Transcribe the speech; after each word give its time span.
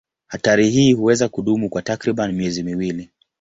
Hatari 0.27 0.69
hii 0.69 0.93
huweza 0.93 1.29
kudumu 1.29 1.69
kwa 1.69 1.81
takriban 1.81 2.31
miezi 2.31 2.63
miwili. 2.63 3.09